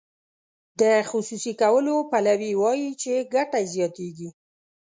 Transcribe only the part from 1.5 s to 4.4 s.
کولو پلوي وایي چې ګټه یې زیاتیږي.